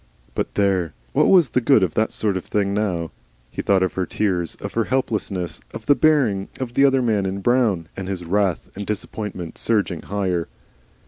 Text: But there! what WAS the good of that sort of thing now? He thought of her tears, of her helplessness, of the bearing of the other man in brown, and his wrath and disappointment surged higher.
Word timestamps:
But 0.33 0.55
there! 0.55 0.95
what 1.13 1.27
WAS 1.27 1.49
the 1.49 1.61
good 1.61 1.83
of 1.83 1.93
that 1.93 2.11
sort 2.11 2.35
of 2.35 2.43
thing 2.43 2.73
now? 2.73 3.11
He 3.51 3.61
thought 3.61 3.83
of 3.83 3.93
her 3.93 4.07
tears, 4.07 4.55
of 4.55 4.73
her 4.73 4.85
helplessness, 4.85 5.61
of 5.75 5.85
the 5.85 5.93
bearing 5.93 6.47
of 6.59 6.73
the 6.73 6.85
other 6.85 7.03
man 7.03 7.27
in 7.27 7.39
brown, 7.41 7.87
and 7.95 8.07
his 8.07 8.25
wrath 8.25 8.67
and 8.75 8.87
disappointment 8.87 9.59
surged 9.59 10.05
higher. 10.05 10.47